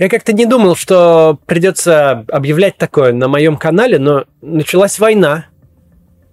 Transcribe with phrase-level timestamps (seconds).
[0.00, 5.44] Я как-то не думал, что придется объявлять такое на моем канале, но началась война.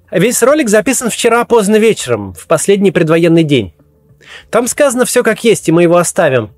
[0.09, 3.73] Весь ролик записан вчера поздно вечером, в последний предвоенный день.
[4.49, 6.51] Там сказано все как есть, и мы его оставим.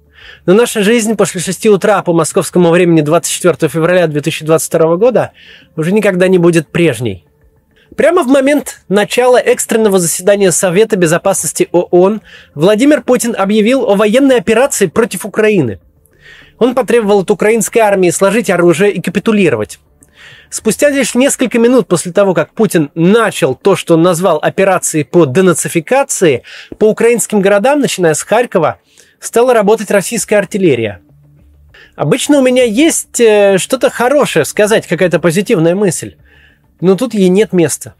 [0.46, 5.32] Но наша жизнь после 6 утра по московскому времени 24 февраля 2022 года
[5.76, 7.26] уже никогда не будет прежней.
[7.98, 12.22] Прямо в момент начала экстренного заседания Совета Безопасности ООН
[12.54, 15.80] Владимир Путин объявил о военной операции против Украины.
[16.60, 19.80] Он потребовал от украинской армии сложить оружие и капитулировать.
[20.50, 25.26] Спустя лишь несколько минут после того, как Путин начал то, что он назвал операцией по
[25.26, 26.44] денацификации,
[26.78, 28.80] по украинским городам, начиная с Харькова,
[29.20, 31.02] стала работать российская артиллерия.
[31.96, 36.16] Обычно у меня есть э, что-то хорошее сказать, какая-то позитивная мысль.
[36.82, 37.94] Но тут ей нет места.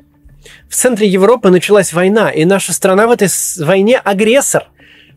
[0.70, 3.28] В центре Европы началась война, и наша страна в этой
[3.60, 4.68] войне агрессор.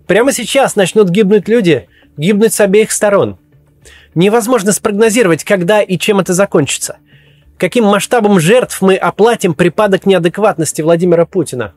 [0.07, 3.39] Прямо сейчас начнут гибнуть люди, гибнуть с обеих сторон.
[4.15, 6.99] Невозможно спрогнозировать, когда и чем это закончится.
[7.59, 11.75] Каким масштабом жертв мы оплатим припадок неадекватности Владимира Путина.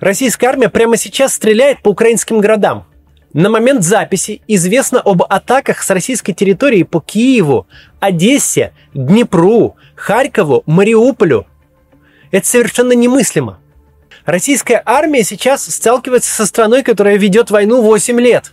[0.00, 2.86] Российская армия прямо сейчас стреляет по украинским городам.
[3.34, 7.66] На момент записи известно об атаках с российской территории по Киеву,
[8.00, 11.46] Одессе, Днепру, Харькову, Мариуполю.
[12.30, 13.58] Это совершенно немыслимо.
[14.26, 18.52] Российская армия сейчас сталкивается со страной, которая ведет войну 8 лет.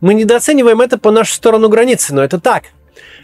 [0.00, 2.64] Мы недооцениваем это по нашу сторону границы, но это так.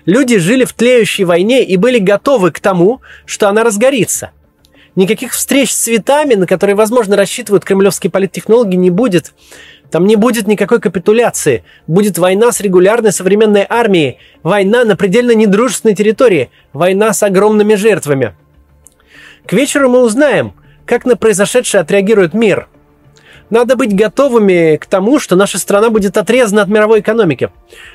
[0.06, 4.32] Люди жили в тлеющей войне и были готовы к тому, что она разгорится.
[4.96, 9.32] Никаких встреч с цветами, на которые, возможно, рассчитывают кремлевские политтехнологи, не будет.
[9.90, 11.64] Там не будет никакой капитуляции.
[11.86, 14.18] Будет война с регулярной современной армией.
[14.42, 16.50] Война на предельно недружественной территории.
[16.72, 18.34] Война с огромными жертвами.
[19.46, 20.54] К вечеру мы узнаем,
[20.86, 22.68] как на произошедшее отреагирует мир.
[23.54, 27.50] Надо быть готовыми к тому, что наша страна будет отрезана от мировой экономики.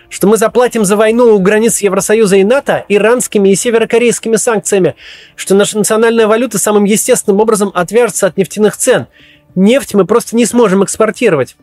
[0.07, 4.95] Что мы заплатим за войну у границ Евросоюза и НАТО иранскими и северокорейскими санкциями.
[5.35, 9.07] Что наша национальная валюта самым естественным образом отвяжется от нефтяных цен.
[9.53, 11.57] Нефть мы просто не сможем экспортировать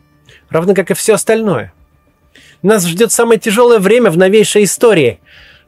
[0.51, 1.73] равно как и все остальное.
[2.61, 5.19] Нас ждет самое тяжелое время в новейшей истории.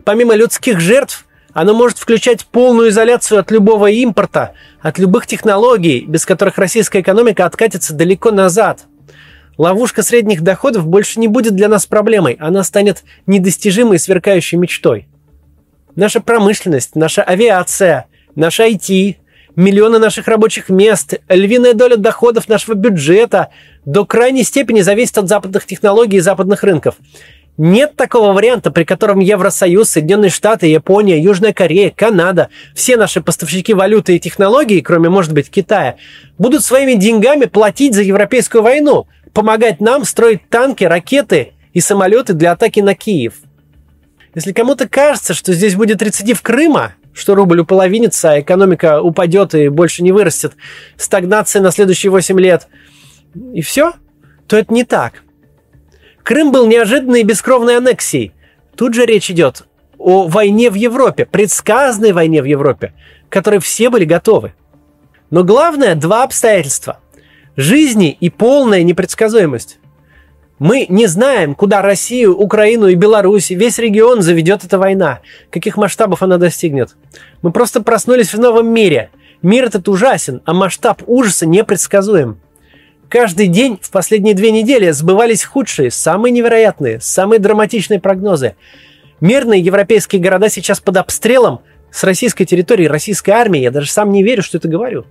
[0.04, 6.26] Помимо людских жертв, оно может включать полную изоляцию от любого импорта, от любых технологий, без
[6.26, 8.86] которых российская экономика откатится далеко назад.
[9.58, 15.08] Ловушка средних доходов больше не будет для нас проблемой, она станет недостижимой сверкающей мечтой.
[15.96, 18.06] Наша промышленность, наша авиация,
[18.36, 19.18] наш IT,
[19.56, 23.50] миллионы наших рабочих мест, львиная доля доходов нашего бюджета
[23.84, 26.96] до крайней степени зависит от западных технологий и западных рынков.
[27.62, 33.74] Нет такого варианта, при котором Евросоюз, Соединенные Штаты, Япония, Южная Корея, Канада, все наши поставщики
[33.74, 35.98] валюты и технологий, кроме, может быть, Китая,
[36.38, 42.54] будут своими деньгами платить за европейскую войну, помогать нам строить танки, ракеты и самолеты для
[42.54, 43.34] атаки на Киев.
[44.34, 49.68] Если кому-то кажется, что здесь будет рецидив Крыма, что рубль уполовинится, а экономика упадет и
[49.68, 50.54] больше не вырастет,
[50.96, 52.70] стагнация на следующие 8 лет,
[53.54, 53.92] и все,
[54.48, 55.24] то это не так.
[56.30, 58.34] Крым был неожиданной и бескровной аннексией.
[58.76, 59.64] Тут же речь идет
[59.98, 62.94] о войне в Европе, предсказанной войне в Европе,
[63.28, 64.54] к которой все были готовы.
[65.32, 67.00] Но главное два обстоятельства.
[67.56, 69.80] Жизни и полная непредсказуемость.
[70.60, 76.22] Мы не знаем, куда Россию, Украину и Беларусь, весь регион заведет эта война, каких масштабов
[76.22, 76.96] она достигнет.
[77.42, 79.10] Мы просто проснулись в новом мире.
[79.42, 82.40] Мир этот ужасен, а масштаб ужаса непредсказуем.
[83.10, 88.56] Каждый день в последние две недели сбывались худшие, самые невероятные, самые драматичные прогнозы.
[89.20, 93.62] Мирные европейские города сейчас под обстрелом с российской территории, российской армии.
[93.62, 95.06] Я даже сам не верю, что это говорю.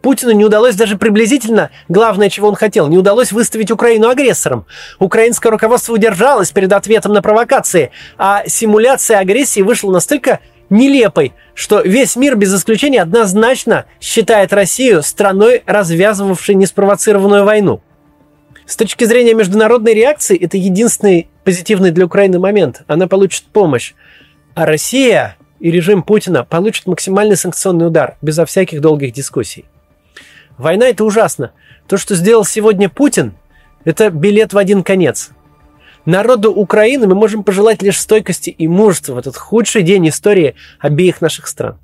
[0.00, 4.64] Путину не удалось даже приблизительно, главное, чего он хотел, не удалось выставить Украину агрессором.
[4.98, 12.16] Украинское руководство удержалось перед ответом на провокации, а симуляция агрессии вышла настолько нелепой, что весь
[12.16, 17.82] мир без исключения однозначно считает Россию страной, развязывавшей неспровоцированную войну.
[18.66, 22.82] С точки зрения международной реакции, это единственный позитивный для Украины момент.
[22.88, 23.94] Она получит помощь.
[24.54, 29.66] А Россия и режим Путина получат максимальный санкционный удар, безо всяких долгих дискуссий.
[30.58, 31.52] Война это ужасно.
[31.86, 33.34] То, что сделал сегодня Путин,
[33.84, 35.30] это билет в один конец.
[36.06, 41.20] Народу Украины мы можем пожелать лишь стойкости и мужества в этот худший день истории обеих
[41.20, 41.78] наших стран.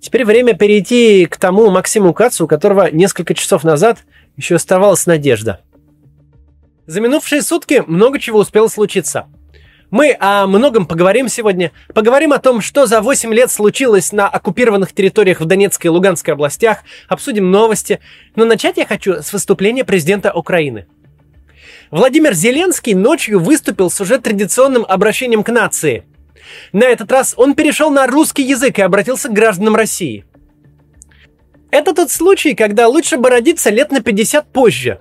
[0.00, 3.98] Теперь время перейти к тому Максиму Кацу, у которого несколько часов назад
[4.36, 5.60] еще оставалась надежда.
[6.86, 9.26] За минувшие сутки много чего успело случиться–
[9.90, 11.72] мы о многом поговорим сегодня.
[11.94, 16.34] Поговорим о том, что за 8 лет случилось на оккупированных территориях в Донецкой и Луганской
[16.34, 16.84] областях.
[17.08, 17.98] Обсудим новости.
[18.36, 20.86] Но начать я хочу с выступления президента Украины.
[21.90, 26.04] Владимир Зеленский ночью выступил с уже традиционным обращением к нации.
[26.72, 30.24] На этот раз он перешел на русский язык и обратился к гражданам России.
[31.72, 35.00] Это тот случай, когда лучше бы родиться лет на 50 позже.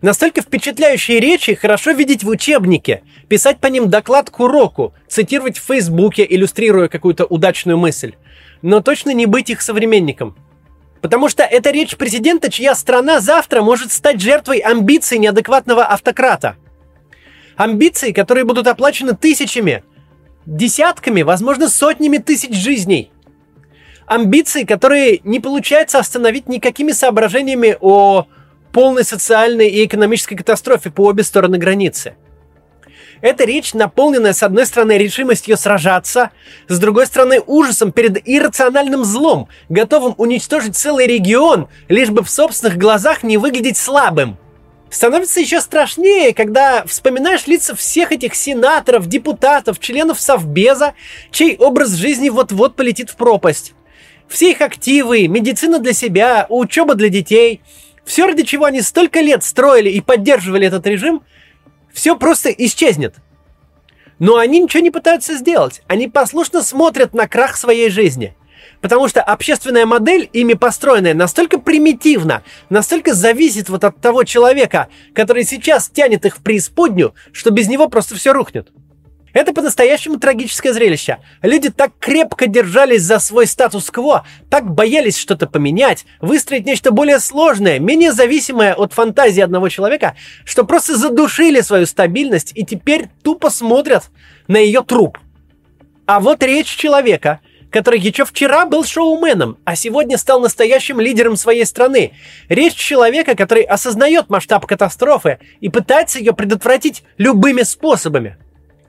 [0.00, 5.64] Настолько впечатляющие речи хорошо видеть в учебнике, писать по ним доклад к уроку, цитировать в
[5.64, 8.14] Фейсбуке, иллюстрируя какую-то удачную мысль.
[8.60, 10.36] Но точно не быть их современником–
[11.02, 16.56] Потому что это речь президента, чья страна завтра может стать жертвой амбиций неадекватного автократа.
[17.56, 19.82] Амбиции, которые будут оплачены тысячами,
[20.46, 23.10] десятками, возможно, сотнями тысяч жизней.
[24.06, 28.26] Амбиции, которые не получается остановить никакими соображениями о
[28.72, 32.14] полной социальной и экономической катастрофе по обе стороны границы.
[33.22, 36.32] Эта речь, наполненная, с одной стороны, решимостью сражаться,
[36.66, 42.76] с другой стороны, ужасом перед иррациональным злом, готовым уничтожить целый регион, лишь бы в собственных
[42.76, 44.38] глазах не выглядеть слабым.
[44.90, 50.94] Становится еще страшнее, когда вспоминаешь лица всех этих сенаторов, депутатов, членов Совбеза,
[51.30, 53.72] чей образ жизни вот-вот полетит в пропасть.
[54.26, 57.62] Все их активы, медицина для себя, учеба для детей–
[58.04, 61.22] все, ради чего они столько лет строили и поддерживали этот режим,
[61.92, 63.16] все просто исчезнет.
[64.18, 65.82] Но они ничего не пытаются сделать.
[65.88, 68.36] Они послушно смотрят на крах своей жизни.
[68.80, 75.44] Потому что общественная модель, ими построенная, настолько примитивна, настолько зависит вот от того человека, который
[75.44, 78.70] сейчас тянет их в преисподнюю, что без него просто все рухнет.
[79.32, 81.18] Это по-настоящему трагическое зрелище.
[81.42, 87.78] Люди так крепко держались за свой статус-кво, так боялись что-то поменять, выстроить нечто более сложное,
[87.78, 94.04] менее зависимое от фантазии одного человека, что просто задушили свою стабильность и теперь тупо смотрят
[94.48, 95.18] на ее труп.
[96.04, 97.40] А вот речь человека,
[97.70, 102.12] который еще вчера был шоуменом, а сегодня стал настоящим лидером своей страны.
[102.50, 108.36] Речь человека, который осознает масштаб катастрофы и пытается ее предотвратить любыми способами.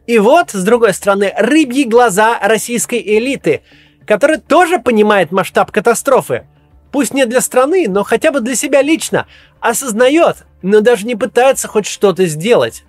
[0.06, 3.62] И вот, с другой стороны, рыбьи глаза российской элиты,
[4.06, 6.46] которая тоже понимает масштаб катастрофы.
[6.92, 9.28] Пусть не для страны, но хотя бы для себя лично.
[9.60, 12.84] Осознает, но даже не пытается хоть что-то сделать.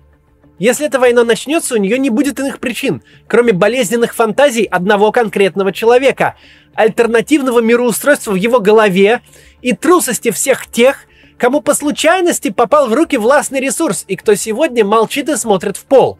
[0.59, 5.73] Если эта война начнется, у нее не будет иных причин, кроме болезненных фантазий одного конкретного
[5.73, 6.35] человека,
[6.73, 9.21] альтернативного мироустройства в его голове
[9.61, 11.07] и трусости всех тех,
[11.37, 15.85] кому по случайности попал в руки властный ресурс и кто сегодня молчит и смотрит в
[15.85, 16.19] пол.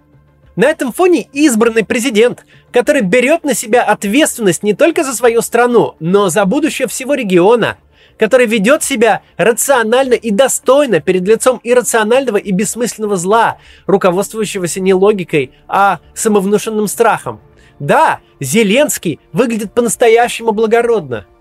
[0.55, 5.95] На этом фоне избранный президент, который берет на себя ответственность не только за свою страну,
[5.99, 7.77] но за будущее всего региона,
[8.17, 15.51] который ведет себя рационально и достойно перед лицом иррационального и бессмысленного зла, руководствующегося не логикой,
[15.67, 17.41] а самовнушенным страхом.
[17.79, 21.25] Да, Зеленский выглядит по-настоящему благородно–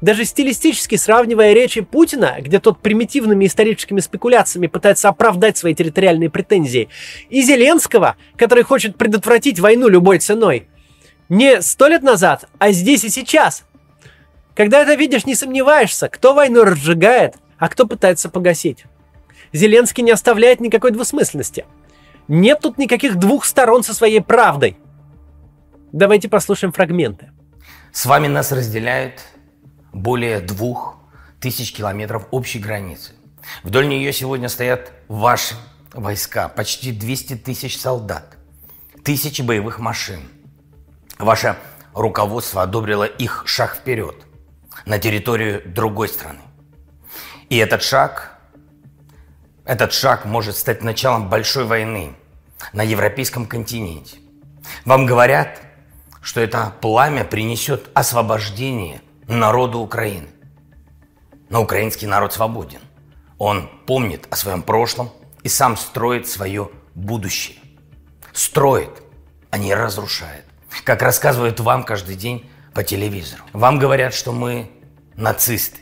[0.00, 6.88] даже стилистически сравнивая речи Путина, где тот примитивными историческими спекуляциями пытается оправдать свои территориальные претензии,
[7.28, 10.68] и Зеленского, который хочет предотвратить войну любой ценой.
[11.28, 13.64] Не сто лет назад, а здесь и сейчас.
[14.54, 18.84] Когда это видишь, не сомневаешься, кто войну разжигает, а кто пытается погасить.
[19.52, 21.66] Зеленский не оставляет никакой двусмысленности.
[22.28, 24.76] Нет тут никаких двух сторон со своей правдой.
[25.92, 27.30] Давайте послушаем фрагменты.
[27.92, 29.22] С вами нас разделяют
[29.96, 30.96] более двух
[31.40, 33.14] тысяч километров общей границы.
[33.62, 35.54] Вдоль нее сегодня стоят ваши
[35.92, 38.36] войска, почти 200 тысяч солдат,
[39.04, 40.20] тысячи боевых машин.
[41.18, 41.56] Ваше
[41.94, 44.26] руководство одобрило их шаг вперед
[44.84, 46.40] на территорию другой страны.
[47.48, 48.38] И этот шаг,
[49.64, 52.14] этот шаг может стать началом большой войны
[52.72, 54.18] на европейском континенте.
[54.84, 55.60] Вам говорят,
[56.20, 59.00] что это пламя принесет освобождение
[59.34, 60.28] народу Украины.
[61.48, 62.80] Но украинский народ свободен.
[63.38, 65.10] Он помнит о своем прошлом
[65.42, 67.56] и сам строит свое будущее.
[68.32, 69.02] Строит,
[69.50, 70.44] а не разрушает.
[70.84, 73.42] Как рассказывают вам каждый день по телевизору.
[73.52, 74.70] Вам говорят, что мы
[75.14, 75.80] нацисты.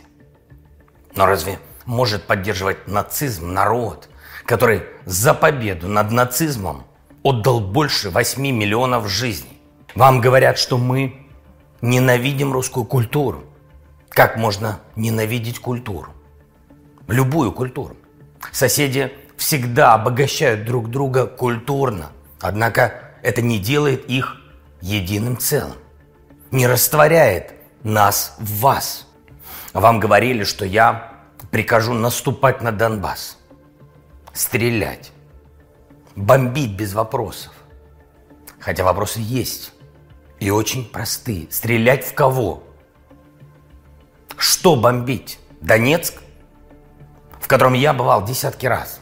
[1.16, 4.08] Но разве может поддерживать нацизм народ,
[4.46, 6.84] который за победу над нацизмом
[7.22, 9.60] отдал больше 8 миллионов жизней?
[9.94, 11.23] Вам говорят, что мы
[11.84, 13.44] ненавидим русскую культуру.
[14.08, 16.12] Как можно ненавидеть культуру?
[17.08, 17.96] Любую культуру.
[18.52, 22.10] Соседи всегда обогащают друг друга культурно,
[22.40, 24.36] однако это не делает их
[24.80, 25.76] единым целым,
[26.50, 29.06] не растворяет нас в вас.
[29.74, 31.12] Вам говорили, что я
[31.50, 33.36] прикажу наступать на Донбасс,
[34.32, 35.12] стрелять,
[36.16, 37.52] бомбить без вопросов.
[38.58, 39.73] Хотя вопросы есть
[40.40, 41.46] и очень простые.
[41.50, 42.62] Стрелять в кого?
[44.36, 45.38] Что бомбить?
[45.60, 46.14] Донецк,
[47.40, 49.00] в котором я бывал десятки раз.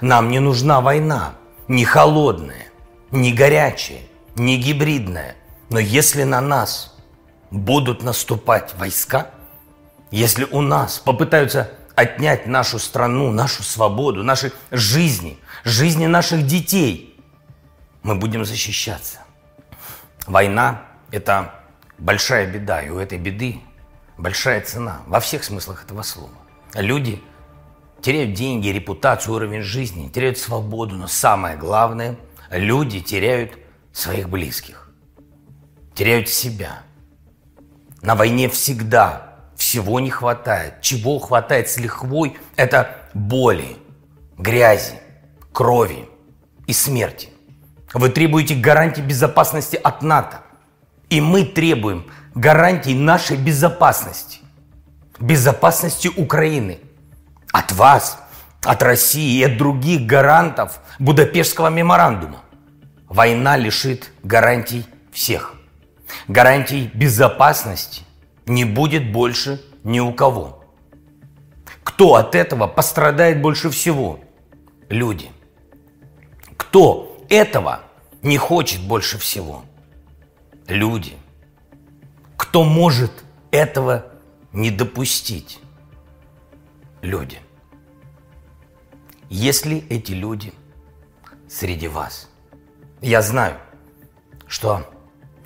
[0.00, 1.34] Нам не нужна война,
[1.68, 2.66] не холодная,
[3.10, 4.00] не горячая,
[4.34, 5.36] не гибридная.
[5.70, 6.94] Но если на нас
[7.50, 9.30] будут наступать войска,
[10.10, 17.18] если у нас попытаются отнять нашу страну, нашу свободу, наши жизни, жизни наших детей,
[18.02, 19.21] мы будем защищаться.
[20.26, 21.52] Война– это
[21.98, 23.60] большая беда, и у этой беды
[24.18, 26.30] большая цена во всех смыслах этого слова.
[26.74, 27.22] Люди
[28.00, 32.16] теряют деньги, репутацию, уровень жизни, теряют свободу, но самое главное–
[32.50, 33.58] люди теряют
[33.92, 34.90] своих близких,
[35.94, 36.82] теряют себя.
[38.00, 40.80] На войне всегда всего не хватает.
[40.82, 43.76] Чего хватает с лихвой– это боли,
[44.38, 45.00] грязи,
[45.52, 46.08] крови
[46.66, 47.31] и смерти.
[47.94, 50.40] Вы требуете гарантии безопасности от НАТО.
[51.10, 54.38] И мы требуем гарантий нашей безопасности.
[55.18, 56.78] Безопасности Украины.
[57.52, 58.18] От вас,
[58.64, 62.40] от России и от других гарантов Будапештского меморандума.
[63.08, 65.54] Война лишит гарантий всех.
[66.28, 68.02] Гарантий безопасности
[68.46, 70.64] не будет больше ни у кого.
[71.82, 74.20] Кто от этого пострадает больше всего?
[74.88, 75.30] Люди.
[76.56, 77.80] Кто этого
[78.22, 79.64] не хочет больше всего?
[80.68, 81.16] Люди.
[82.36, 83.10] Кто может
[83.50, 84.06] этого
[84.52, 85.58] не допустить?
[87.00, 87.38] Люди.
[89.30, 90.52] Если эти люди
[91.48, 92.28] среди вас,
[93.00, 93.56] я знаю,
[94.46, 94.86] что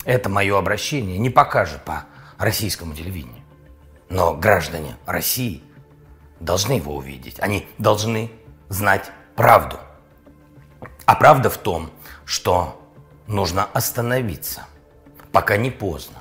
[0.05, 2.05] это мое обращение не покажет по
[2.37, 3.45] российскому телевидению,
[4.11, 5.63] но граждане России
[6.41, 7.39] должны его увидеть.
[7.39, 8.31] Они должны
[8.69, 9.79] знать правду.
[11.07, 11.91] А правда в том,
[12.25, 12.83] что
[13.29, 14.67] нужно остановиться,
[15.33, 16.19] пока не поздно.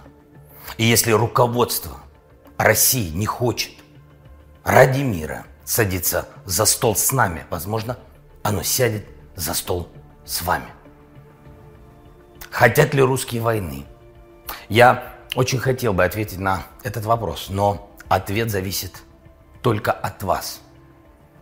[0.78, 1.98] И если руководство
[2.58, 3.74] России не хочет
[4.64, 7.98] ради мира садиться за стол с нами, возможно,
[8.44, 9.90] оно сядет за стол
[10.24, 10.72] с вами.
[12.52, 13.86] Хотят ли русские войны?
[14.70, 19.02] Я очень хотел бы ответить на этот вопрос, но ответ зависит
[19.64, 20.62] только от вас,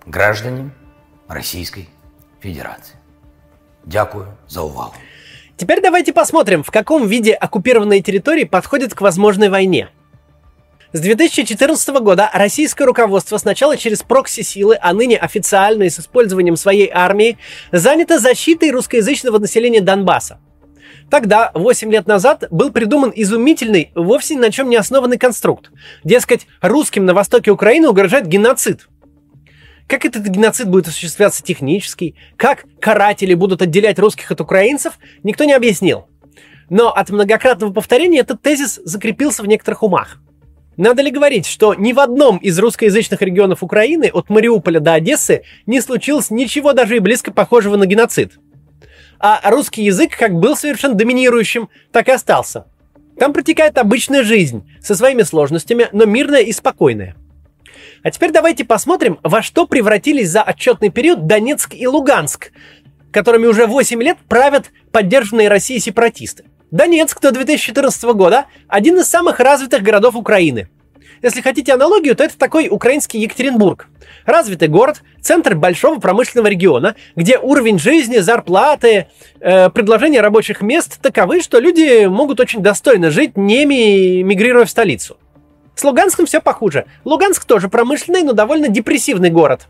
[0.05, 0.71] граждане
[1.27, 1.89] Российской
[2.39, 3.02] Федерации.
[3.85, 4.93] Дякую за увагу.
[5.57, 9.89] Теперь давайте посмотрим, в каком виде оккупированные территории подходят к возможной войне.
[10.93, 16.89] С 2014 года российское руководство сначала через прокси-силы, а ныне официально и с использованием своей
[16.93, 17.37] армии,
[17.71, 20.39] занято защитой русскоязычного населения Донбасса.
[21.09, 25.71] Тогда, 8 лет назад, был придуман изумительный, вовсе ни на чем не основанный конструкт.
[26.03, 28.87] Дескать, русским на востоке Украины угрожает геноцид.
[29.87, 35.53] Как этот геноцид будет осуществляться технически, как каратели будут отделять русских от украинцев, никто не
[35.53, 36.07] объяснил.
[36.69, 40.19] Но от многократного повторения этот тезис закрепился в некоторых умах.
[40.75, 45.43] Надо ли говорить, что ни в одном из русскоязычных регионов Украины, от Мариуполя до Одессы,
[45.67, 48.39] не случилось ничего даже и близко похожего на геноцид?
[49.19, 52.65] А русский язык как был совершенно доминирующим, так и остался.
[53.19, 57.15] Там протекает обычная жизнь, со своими сложностями, но мирная и спокойная.
[58.03, 62.51] А теперь давайте посмотрим, во что превратились за отчетный период Донецк и Луганск,
[63.11, 66.43] которыми уже 8 лет правят поддержанные Россией сепаратисты.
[66.69, 70.67] Донецк до 2014 года один из самых развитых городов Украины.
[71.21, 73.87] Если хотите аналогию, то это такой украинский Екатеринбург.
[74.25, 79.07] Развитый город, центр большого промышленного региона, где уровень жизни, зарплаты,
[79.39, 85.17] э, предложения рабочих мест таковы, что люди могут очень достойно жить, не мигрируя в столицу.
[85.75, 86.85] С Луганском все похуже.
[87.03, 89.67] Луганск тоже промышленный, но довольно депрессивный город.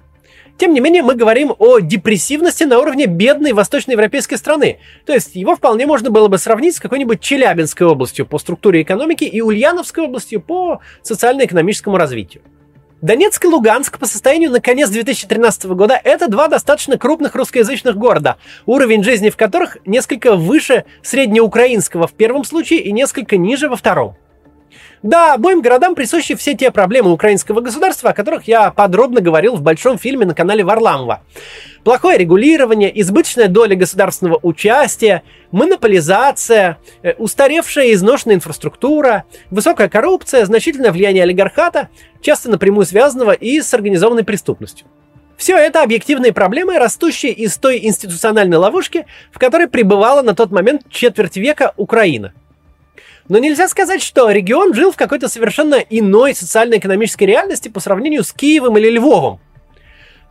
[0.58, 4.80] Тем не менее, мы говорим о депрессивности на уровне бедной восточноевропейской страны.
[5.06, 9.24] То есть его вполне можно было бы сравнить с какой-нибудь Челябинской областью по структуре экономики
[9.24, 12.44] и Ульяновской областью по социально-экономическому развитию.
[13.02, 18.38] Донецк и Луганск по состоянию на конец 2013 года это два достаточно крупных русскоязычных города,
[18.66, 24.16] уровень жизни в которых несколько выше среднеукраинского в первом случае и несколько ниже во втором.
[25.04, 29.62] Да, обоим городам присущи все те проблемы украинского государства, о которых я подробно говорил в
[29.62, 31.22] большом фильме на канале Варламова.
[31.84, 40.94] Плохое регулирование, избыточная доля государственного участия, монополизация, э, устаревшая и изношенная инфраструктура, высокая коррупция, значительное
[40.94, 41.90] влияние олигархата,
[42.22, 44.88] часто напрямую связанного и с организованной преступностью.
[45.36, 50.84] Все это объективные проблемы, растущие из той институциональной ловушки, в которой пребывала на тот момент
[50.90, 52.32] четверть века Украина–
[53.30, 58.34] но нельзя сказать, что регион жил в какой-то совершенно иной социально-экономической реальности по сравнению с
[58.34, 59.40] Киевом или Львовом.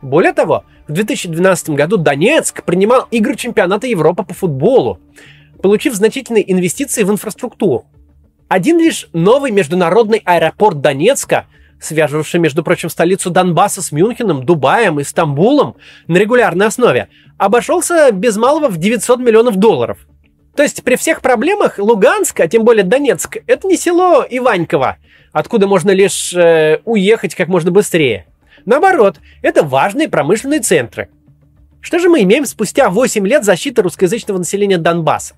[0.01, 4.99] Более того, в 2012 году Донецк принимал игры чемпионата Европы по футболу,
[5.61, 7.85] получив значительные инвестиции в инфраструктуру.
[8.49, 11.47] Один лишь новый международный аэропорт Донецка
[11.83, 15.75] связывавший, между прочим, столицу Донбасса с Мюнхеном, Дубаем и Стамбулом
[16.07, 20.07] на регулярной основе, обошелся без малого в 900 миллионов долларов.
[20.55, 24.97] То есть при всех проблемах Луганск, а тем более Донецк, это не село Иваньково,
[25.31, 28.27] откуда можно лишь э, уехать как можно быстрее.
[28.65, 31.09] Наоборот, это важные промышленные центры.
[31.81, 35.35] Что же мы имеем спустя 8 лет защиты русскоязычного населения Донбасса?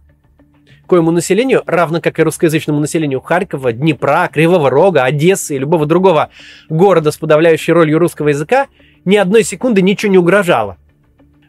[0.85, 6.29] коему населению, равно как и русскоязычному населению Харькова, Днепра, Кривого Рога, Одессы и любого другого
[6.69, 8.67] города с подавляющей ролью русского языка,
[9.03, 10.77] ни одной секунды ничего не угрожало.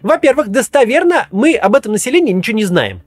[0.03, 3.03] Во-первых, достоверно мы об этом населении ничего не знаем.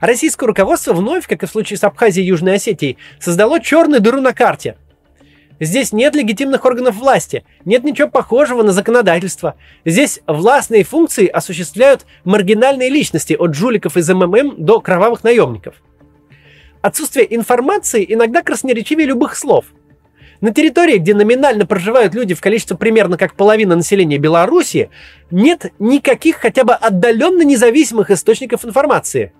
[0.00, 4.20] Российское руководство вновь, как и в случае с Абхазией и Южной Осетией, создало черную дыру
[4.20, 4.76] на карте–
[5.58, 9.56] Здесь нет легитимных органов власти, нет ничего похожего на законодательство.
[9.86, 15.76] Здесь властные функции осуществляют маргинальные личности от жуликов из МММ до кровавых наемников.
[16.82, 19.64] Отсутствие информации иногда красноречивее любых слов.
[20.42, 24.90] На территории, где номинально проживают люди в количестве примерно как половина населения Беларуси,
[25.30, 29.32] нет никаких хотя бы отдаленно независимых источников информации.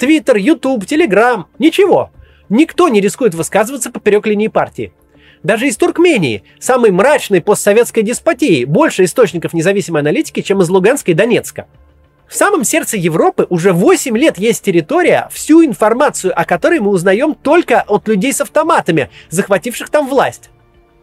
[0.00, 2.10] Твиттер, Ютуб, Телеграм– ничего.
[2.48, 4.94] Никто не рискует высказываться поперек линии партии.
[5.42, 11.14] Даже из Туркмении, самой мрачной постсоветской деспотии, больше источников независимой аналитики, чем из Луганска и
[11.14, 11.66] Донецка.
[12.26, 17.34] В самом сердце Европы уже 8 лет есть территория, всю информацию о которой мы узнаем
[17.34, 20.48] только от людей с автоматами, захвативших там власть.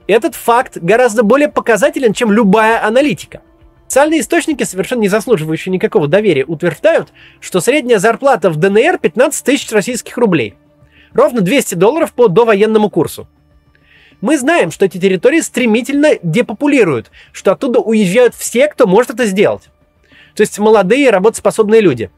[0.07, 3.41] Этот факт гораздо более показателен, чем любая аналитика.
[3.87, 9.71] Социальные источники, совершенно не заслуживающие никакого доверия, утверждают, что средняя зарплата в ДНР 15 тысяч
[9.71, 10.55] российских рублей.
[11.13, 13.29] Ровно 200 долларов по довоенному курсу.
[14.19, 19.69] Мы знаем, что эти территории стремительно депопулируют, что оттуда уезжают все, кто может это сделать.
[20.35, 22.11] То есть молодые работоспособные люди.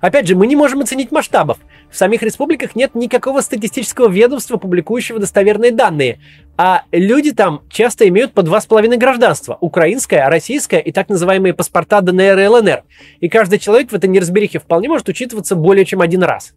[0.00, 1.58] Опять же, мы не можем оценить масштабов.
[1.90, 6.18] В самих республиках нет никакого статистического ведомства, публикующего достоверные данные.
[6.58, 9.56] А люди там часто имеют по два с половиной гражданства.
[9.60, 12.82] Украинское, российское и так называемые паспорта ДНР и ЛНР.
[13.20, 16.54] И каждый человек в этой неразберихе вполне может учитываться более чем один раз.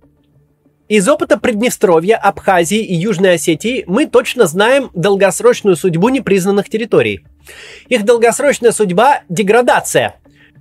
[0.89, 7.25] Из опыта Приднестровья, Абхазии и Южной Осетии мы точно знаем долгосрочную судьбу непризнанных территорий.
[7.89, 10.15] Их долгосрочная судьба– деградация.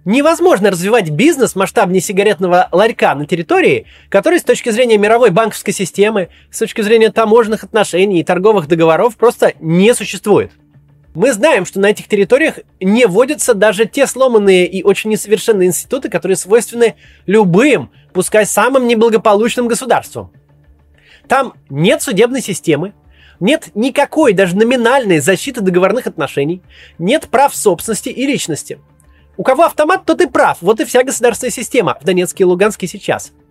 [0.09, 6.31] Невозможно развивать бизнес масштабнее сигаретного ларька на территории, который с точки зрения мировой банковской системы,
[6.51, 10.51] с точки зрения таможенных отношений и торговых договоров просто не существует.
[11.14, 16.09] Мы знаем, что на этих территориях не вводятся даже те сломанные и очень несовершенные институты,
[16.09, 16.94] которые свойственны
[17.27, 20.33] любым, пускай самым неблагополучным государствам.
[21.29, 22.94] Там нет судебной системы,
[23.40, 26.62] нет никакой, даже номинальной защиты договорных отношений,
[26.99, 28.79] нет прав собственности и личности.
[29.38, 30.59] У кого автомат, тот и прав.
[30.61, 33.33] Вот и вся государственная система в Донецке и Луганске сейчас–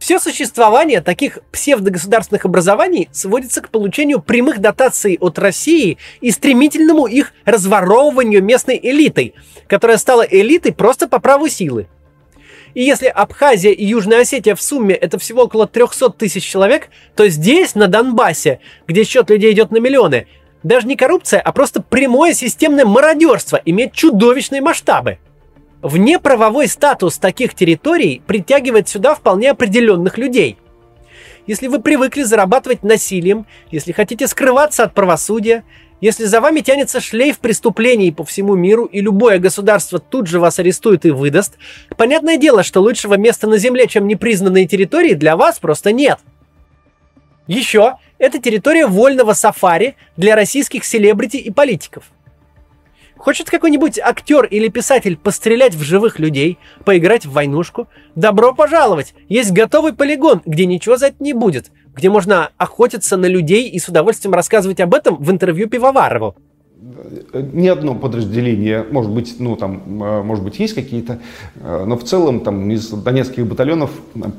[0.00, 7.34] все существование таких псевдогосударственных образований сводится к получению прямых дотаций от России и стремительному их
[7.44, 9.34] разворовыванию местной элитой,
[9.68, 11.86] которая стала элитой просто по праву силы.
[12.72, 17.28] И если Абхазия и Южная Осетия в сумме это всего около 300 тысяч человек, то
[17.28, 20.28] здесь, на Донбассе, где счет людей идет на миллионы,
[20.62, 25.18] даже не коррупция, а просто прямое системное мародерство имеет чудовищные масштабы–
[25.82, 30.58] Внеправовой статус таких территорий притягивает сюда вполне определенных людей.
[31.46, 35.64] Если вы привыкли зарабатывать насилием, если хотите скрываться от правосудия,
[36.02, 40.58] если за вами тянется шлейф преступлений по всему миру, и любое государство тут же вас
[40.58, 41.56] арестует и выдаст,
[41.96, 46.18] понятное дело, что лучшего места на Земле, чем непризнанные территории, для вас просто нет.
[47.46, 52.04] Еще это территория вольного сафари для российских селебрити и политиков–
[53.20, 56.56] Хочет какой-нибудь актер или писатель пострелять в живых людей,
[56.86, 57.86] поиграть в войнушку?
[58.14, 59.12] Добро пожаловать!
[59.28, 63.78] Есть готовый полигон, где ничего за это не будет, где можно охотиться на людей и
[63.78, 66.34] с удовольствием рассказывать об этом в интервью Пивоварову.
[67.34, 71.20] Ни одно подразделение, может быть, ну там, э, может быть, есть какие-то,
[71.56, 73.90] э, но в целом там из донецких батальонов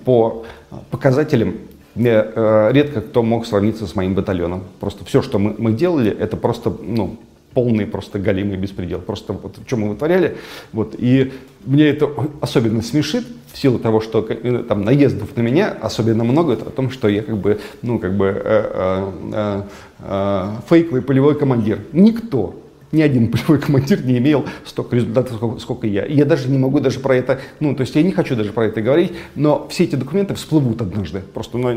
[0.06, 0.44] по
[0.90, 1.58] показателям
[1.96, 4.64] редко кто мог сравниться с моим батальоном.
[4.80, 7.18] Просто все, что мы, мы делали, это просто, ну,
[7.54, 9.00] полный просто галимый беспредел.
[9.00, 10.38] Просто вот что мы вытворяли.
[10.74, 11.34] Вот, и
[11.66, 16.54] мне это особенно смешит в силу того, что э, там наездов на меня особенно много,
[16.54, 19.62] это о том, что я как бы, ну, как бы э, э,
[20.00, 21.80] э, фейковый полевой командир.
[21.92, 22.56] Никто
[22.92, 26.06] ни один полевой командир не имел столько результатов, сколько, сколько я.
[26.06, 28.52] И я даже не могу даже про это, ну, то есть я не хочу даже
[28.52, 31.22] про это говорить, но все эти документы всплывут однажды.
[31.34, 31.70] Просто ну,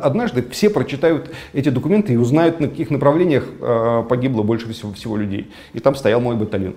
[0.00, 5.16] однажды все прочитают эти документы и узнают, на каких направлениях э, погибло больше всего, всего
[5.16, 5.50] людей.
[5.72, 6.74] И там стоял мой батальон.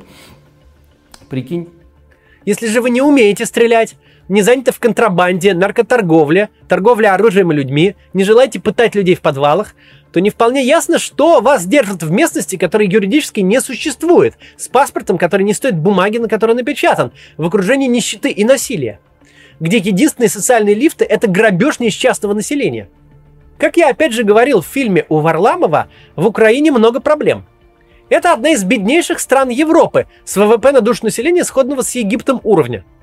[1.29, 1.69] Прикинь.
[2.45, 3.95] Если же вы не умеете стрелять,
[4.31, 9.75] не заняты в контрабанде, наркоторговле, торговле оружием и людьми, не желаете пытать людей в подвалах,
[10.13, 15.17] то не вполне ясно, что вас держат в местности, которая юридически не существует, с паспортом,
[15.17, 19.01] который не стоит бумаги, на которой напечатан, в окружении нищеты и насилия,
[19.59, 22.87] где единственные социальные лифты– это грабеж несчастного населения.
[23.57, 27.45] Как я опять же говорил в фильме у Варламова, в Украине много проблем.
[28.07, 32.85] Это одна из беднейших стран Европы с ВВП на душу населения, сходного с Египтом уровня–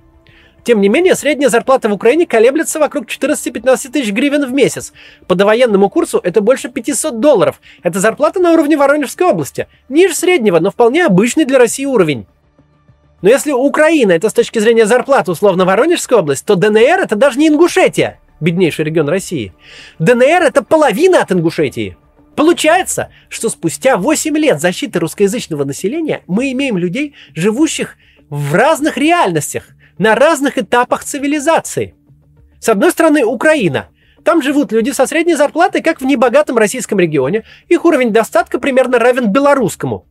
[0.68, 4.92] тем не менее, средняя зарплата в Украине колеблется вокруг 14-15 тысяч гривен в месяц.
[5.26, 7.62] По довоенному курсу это больше 500 долларов.
[7.82, 9.66] Это зарплата на уровне Воронежской области.
[9.88, 12.26] Ниже среднего, но вполне обычный для России уровень.
[13.22, 17.38] Но если Украина это с точки зрения зарплаты условно Воронежская область, то ДНР это даже
[17.38, 19.54] не Ингушетия, беднейший регион России.
[19.98, 21.96] ДНР это половина от Ингушетии.
[22.36, 27.96] Получается, что спустя 8 лет защиты русскоязычного населения мы имеем людей, живущих
[28.28, 31.94] в разных реальностях, на разных этапах цивилизации.
[32.60, 33.88] С одной стороны, Украина.
[34.24, 37.44] Там живут люди со средней зарплатой, как в небогатом российском регионе.
[37.68, 40.06] Их уровень достатка примерно равен белорусскому.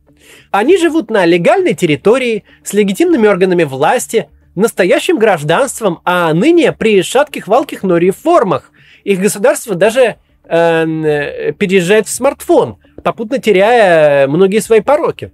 [0.50, 7.46] Они живут на легальной территории, с легитимными органами власти, настоящим гражданством, а ныне при шатких,
[7.46, 8.72] валких, но реформах
[9.04, 15.32] их государство даже э, переезжает в смартфон, попутно теряя многие свои пороки.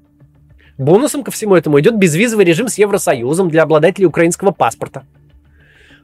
[0.76, 5.04] Бонусом ко всему этому идет безвизовый режим с Евросоюзом для обладателей украинского паспорта.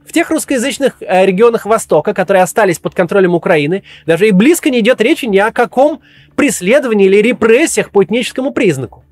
[0.06, 4.80] В тех русскоязычных э, регионах Востока, которые остались под контролем Украины, даже и близко не
[4.80, 6.00] идет речи ни о каком
[6.36, 9.04] преследовании или репрессиях по этническому признаку.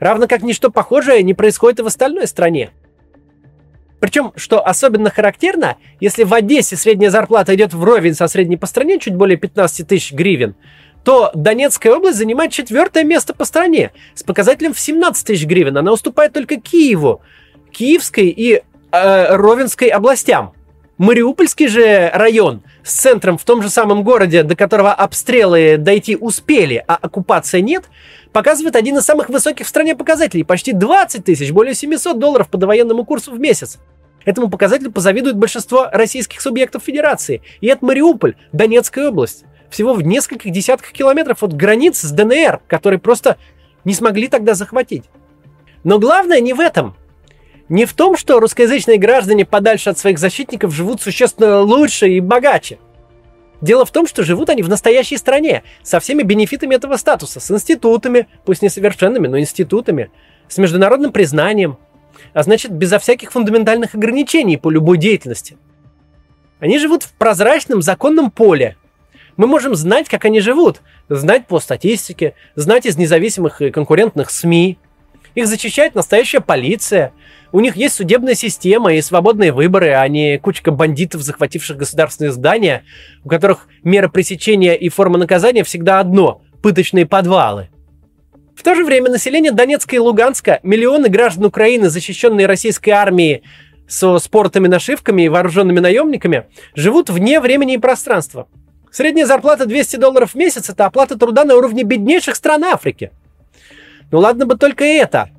[0.00, 2.70] Равно как ничто похожее не происходит и в остальной стране.
[4.00, 9.00] Причем, что особенно характерно, если в Одессе средняя зарплата идет вровень со средней по стране,
[9.00, 10.54] чуть более 15 тысяч гривен,
[11.08, 15.78] то Донецкая область занимает четвертое место по стране с показателем в 17 тысяч гривен.
[15.78, 17.22] Она уступает только Киеву,
[17.72, 20.52] Киевской и э, Ровенской областям.
[20.98, 26.84] Мариупольский же район с центром в том же самом городе, до которого обстрелы дойти успели,
[26.86, 27.84] а оккупация нет,
[28.34, 30.44] показывает один из самых высоких в стране показателей.
[30.44, 33.78] Почти 20 тысяч, более 700 долларов по довоенному курсу в месяц.
[34.26, 37.40] Этому показателю позавидует большинство российских субъектов федерации.
[37.62, 42.98] И это Мариуполь, Донецкая область всего в нескольких десятках километров от границ с ДНР, которые
[42.98, 43.36] просто
[43.84, 45.04] не смогли тогда захватить.
[45.84, 46.96] Но главное не в этом.
[47.68, 52.78] Не в том, что русскоязычные граждане подальше от своих защитников живут существенно лучше и богаче.
[53.60, 57.50] Дело в том, что живут они в настоящей стране, со всеми бенефитами этого статуса, с
[57.50, 60.10] институтами, пусть несовершенными, но институтами,
[60.48, 61.76] с международным признанием,
[62.32, 65.58] а значит, безо всяких фундаментальных ограничений по любой деятельности.
[66.60, 68.76] Они живут в прозрачном законном поле,
[69.38, 74.78] мы можем знать, как они живут, знать по статистике, знать из независимых и конкурентных СМИ.
[75.36, 77.12] Их зачищает настоящая полиция.
[77.52, 82.82] У них есть судебная система и свободные выборы, а не кучка бандитов, захвативших государственные здания,
[83.24, 87.68] у которых мера пресечения и форма наказания всегда одно– пыточные подвалы.
[88.56, 93.44] В то же время население Донецка и Луганска, миллионы граждан Украины, защищенные российской армией
[93.86, 98.48] со спортами нашивками и вооруженными наемниками, живут вне времени и пространства–
[98.90, 103.10] Средняя зарплата 200 долларов в месяц– это оплата труда на уровне беднейших стран Африки.
[104.10, 105.30] Ну ладно бы только это.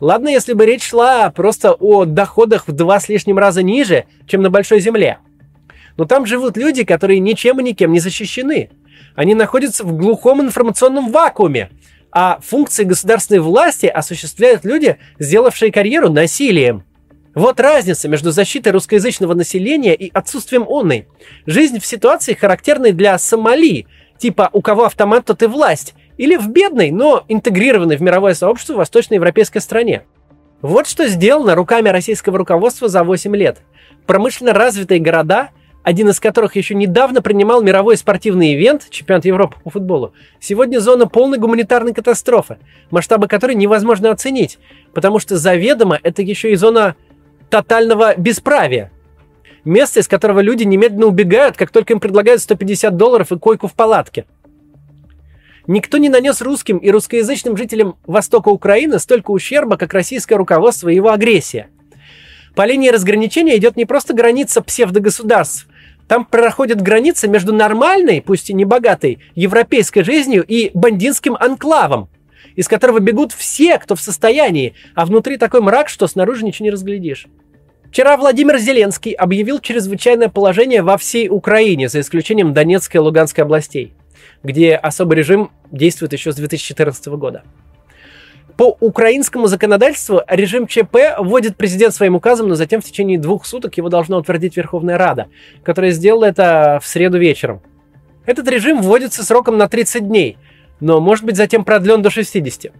[0.00, 4.42] Ладно, если бы речь шла просто о доходах в два с лишним раза ниже, чем
[4.42, 5.18] на Большой Земле.
[5.96, 8.70] Но там живут люди, которые ничем и никем не защищены.
[9.16, 11.70] Они находятся в глухом информационном вакууме,
[12.12, 16.84] а функции государственной власти осуществляют люди, сделавшие карьеру насилием.
[17.38, 21.06] Вот разница между защитой русскоязычного населения и отсутствием онной.
[21.46, 23.86] Жизнь в ситуации, характерной для Сомали,
[24.18, 28.74] типа «у кого автомат, то ты власть», или в бедной, но интегрированной в мировое сообщество
[28.74, 30.02] восточноевропейской стране.
[30.62, 33.58] Вот что сделано руками российского руководства за 8 лет.
[34.04, 35.50] Промышленно развитые города,
[35.84, 41.06] один из которых еще недавно принимал мировой спортивный ивент, чемпионат Европы по футболу, сегодня зона
[41.06, 42.58] полной гуманитарной катастрофы,
[42.90, 44.58] масштабы которой невозможно оценить,
[44.92, 46.96] потому что заведомо это еще и зона
[47.50, 48.90] тотального бесправия.
[49.64, 53.74] Место, из которого люди немедленно убегают, как только им предлагают 150 долларов и койку в
[53.74, 54.24] палатке.
[55.66, 60.94] Никто не нанес русским и русскоязычным жителям Востока Украины столько ущерба, как российское руководство и
[60.94, 61.68] его агрессия.
[62.54, 65.68] По линии разграничения идет не просто граница псевдогосударств.
[66.08, 72.08] Там проходит граница между нормальной, пусть и небогатой, европейской жизнью и бандитским анклавом,
[72.58, 76.72] из которого бегут все, кто в состоянии, а внутри такой мрак, что снаружи ничего не
[76.72, 77.28] разглядишь.
[77.88, 83.94] Вчера Владимир Зеленский объявил чрезвычайное положение во всей Украине, за исключением Донецкой и Луганской областей,
[84.42, 87.44] где особый режим действует еще с 2014 года.
[88.56, 93.76] по украинскому законодательству режим ЧП вводит президент своим указом, но затем в течение двух суток
[93.76, 95.28] его должна утвердить Верховная Рада,
[95.62, 97.62] которая сделала это в среду вечером.
[98.26, 100.38] Этот режим вводится сроком на 30 дней,
[100.80, 102.72] но может быть затем продлен до 60.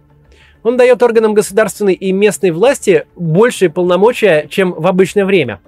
[0.63, 5.61] Он дает органам государственной и местной власти большие полномочия, чем в обычное время.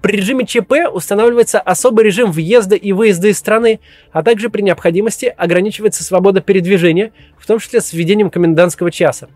[0.00, 3.78] При режиме ЧП устанавливается особый режим въезда и выезда из страны,
[4.10, 9.28] а также при необходимости ограничивается свобода передвижения, в том числе с введением комендантского часа.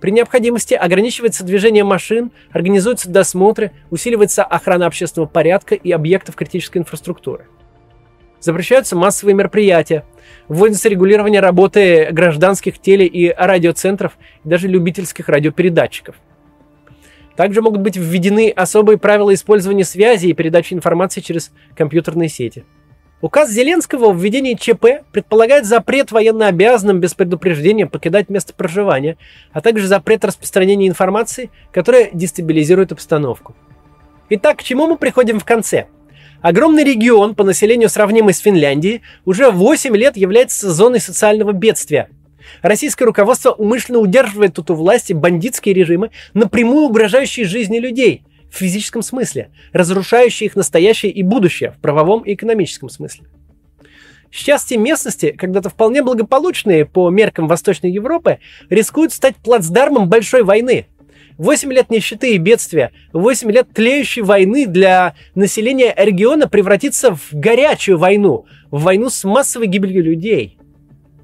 [0.00, 7.46] При необходимости ограничивается движение машин, организуются досмотры, усиливается охрана общественного порядка и объектов критической инфраструктуры.
[8.44, 10.04] Запрещаются массовые мероприятия,
[10.48, 16.16] вводится регулирование работы гражданских теле- и радиоцентров и даже любительских радиопередатчиков.
[17.36, 22.66] Также могут быть введены особые правила использования связи и передачи информации через компьютерные сети.
[23.22, 29.16] Указ Зеленского о введении ЧП предполагает запрет военнообязанным без предупреждения покидать место проживания,
[29.52, 33.56] а также запрет распространения информации, которая дестабилизирует обстановку.
[34.28, 35.86] Итак, к чему мы приходим в конце–
[36.44, 42.10] Огромный регион, по населению сравнимый с Финляндией, уже 8 лет является зоной социального бедствия.
[42.60, 49.00] Российское руководство умышленно удерживает тут у власти бандитские режимы, напрямую угрожающие жизни людей в физическом
[49.00, 53.24] смысле, разрушающие их настоящее и будущее в правовом и экономическом смысле.
[54.30, 60.88] Сейчас те местности, когда-то вполне благополучные по меркам Восточной Европы, рискуют стать плацдармом большой войны–
[61.38, 67.98] 8 лет нищеты и бедствия, 8 лет тлеющей войны для населения региона превратится в горячую
[67.98, 70.58] войну, в войну с массовой гибелью людей.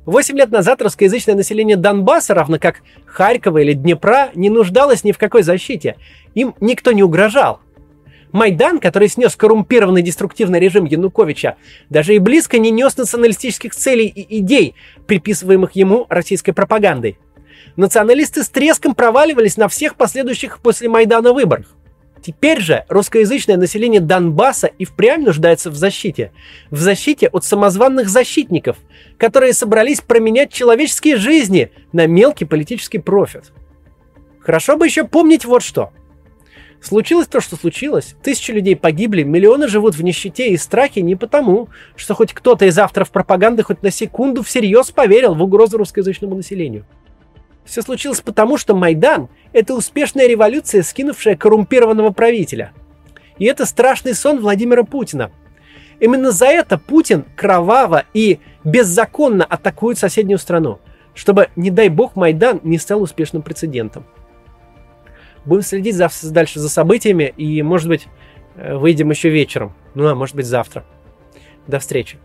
[0.06, 5.18] 8 лет назад русскоязычное население Донбасса, равно как Харькова или Днепра, не нуждалось ни в
[5.18, 5.96] какой защите.
[6.34, 7.60] Им никто не угрожал.
[8.32, 11.56] Майдан, который снес коррумпированный деструктивный режим Януковича,
[11.88, 14.74] даже и близко не нес националистических целей и идей,
[15.06, 17.18] приписываемых ему российской пропагандой–
[17.76, 21.66] националисты с треском проваливались на всех последующих после Майдана выборах.
[22.22, 26.32] Теперь же русскоязычное население Донбасса и впрямь нуждается в защите.
[26.70, 28.76] В защите от самозванных защитников,
[29.16, 33.52] которые собрались променять человеческие жизни на мелкий политический профит.
[34.40, 35.92] Хорошо бы еще помнить вот что.
[36.82, 38.14] Случилось то, что случилось.
[38.22, 42.78] Тысячи людей погибли, миллионы живут в нищете и страхе не потому, что хоть кто-то из
[42.78, 46.86] авторов пропаганды хоть на секунду всерьез поверил в угрозу русскоязычному населению.
[47.64, 52.72] Все случилось потому, что Майдан– это успешная революция, скинувшая коррумпированного правителя.
[53.38, 55.30] И это страшный сон Владимира Путина.
[56.00, 60.80] Именно за это Путин кроваво и беззаконно атакует соседнюю страну,
[61.14, 64.06] чтобы, не дай бог, Майдан не стал успешным прецедентом.
[65.44, 68.08] Будем следить за, дальше за событиями и, может быть,
[68.56, 69.74] э, выйдем еще вечером.
[69.94, 70.84] Ну, а может быть, завтра.
[71.66, 72.18] До встречи.